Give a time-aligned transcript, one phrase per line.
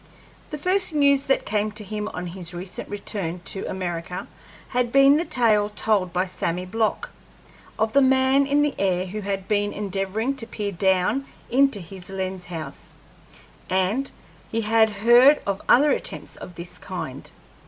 [0.49, 4.25] The first news that came to him on his recent return to America
[4.69, 7.11] had been the tale told by Sammy Block,
[7.77, 12.09] of the man in the air who had been endeavoring to peer down into his
[12.09, 12.95] lens house,
[13.69, 14.09] and
[14.49, 17.29] he had heard of other attempts of this kind.